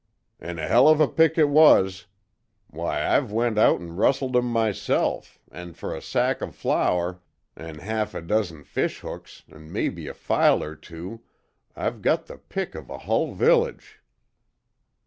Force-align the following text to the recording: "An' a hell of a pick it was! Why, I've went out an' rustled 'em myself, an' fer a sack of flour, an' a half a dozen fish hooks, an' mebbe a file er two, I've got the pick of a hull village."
"An' 0.39 0.57
a 0.57 0.67
hell 0.67 0.87
of 0.87 0.99
a 0.99 1.07
pick 1.07 1.37
it 1.37 1.47
was! 1.47 2.07
Why, 2.71 3.05
I've 3.07 3.31
went 3.31 3.59
out 3.59 3.79
an' 3.81 3.95
rustled 3.97 4.35
'em 4.35 4.47
myself, 4.51 5.37
an' 5.51 5.73
fer 5.75 5.95
a 5.95 6.01
sack 6.01 6.41
of 6.41 6.55
flour, 6.55 7.21
an' 7.55 7.79
a 7.79 7.83
half 7.83 8.15
a 8.15 8.21
dozen 8.23 8.63
fish 8.63 9.01
hooks, 9.01 9.43
an' 9.51 9.71
mebbe 9.71 9.99
a 10.09 10.15
file 10.15 10.63
er 10.63 10.75
two, 10.75 11.21
I've 11.75 12.01
got 12.01 12.25
the 12.25 12.39
pick 12.39 12.73
of 12.73 12.89
a 12.89 12.97
hull 12.97 13.35
village." 13.35 14.01